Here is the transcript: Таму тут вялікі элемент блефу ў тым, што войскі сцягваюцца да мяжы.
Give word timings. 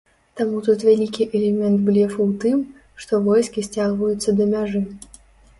Таму 0.39 0.59
тут 0.67 0.85
вялікі 0.87 1.27
элемент 1.39 1.83
блефу 1.89 2.19
ў 2.29 2.39
тым, 2.45 2.57
што 3.05 3.21
войскі 3.29 3.67
сцягваюцца 3.69 4.29
да 4.41 4.49
мяжы. 4.57 4.87